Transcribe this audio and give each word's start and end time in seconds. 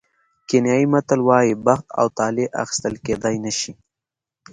کینیايي 0.47 0.85
متل 0.93 1.19
وایي 1.27 1.53
بخت 1.65 1.87
او 1.99 2.05
طالع 2.17 2.45
اخیستل 2.63 2.93
کېدای 3.05 3.35
نه 3.45 3.51
شي. 3.59 3.71